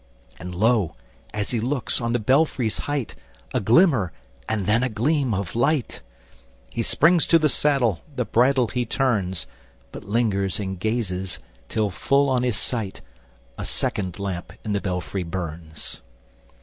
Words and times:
And 0.39 0.55
lo! 0.55 0.95
as 1.31 1.51
he 1.51 1.59
looks, 1.59 2.01
on 2.01 2.11
the 2.11 2.19
belfryŌĆÖs 2.19 2.79
height 2.79 3.13
A 3.53 3.59
glimmer, 3.59 4.11
and 4.49 4.65
then 4.65 4.81
a 4.81 4.89
gleam 4.89 5.31
of 5.31 5.55
light! 5.55 6.01
He 6.71 6.81
springs 6.81 7.27
to 7.27 7.37
the 7.37 7.47
saddle, 7.49 8.01
the 8.15 8.25
bridle 8.25 8.69
he 8.69 8.83
turns, 8.83 9.45
But 9.91 10.03
lingers 10.05 10.59
and 10.59 10.79
gazes, 10.79 11.37
till 11.69 11.91
full 11.91 12.31
on 12.31 12.41
his 12.41 12.57
sight 12.57 13.01
A 13.59 13.63
second 13.63 14.17
lamp 14.17 14.53
in 14.65 14.71
the 14.71 14.81
belfry 14.81 15.21
burns! 15.21 16.01